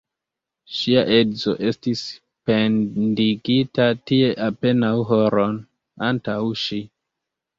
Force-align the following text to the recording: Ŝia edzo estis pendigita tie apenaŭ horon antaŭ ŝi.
Ŝia 0.75 1.01
edzo 1.15 1.51
estis 1.71 2.01
pendigita 2.49 3.87
tie 4.11 4.31
apenaŭ 4.47 4.91
horon 5.11 5.61
antaŭ 6.11 6.39
ŝi. 6.63 6.83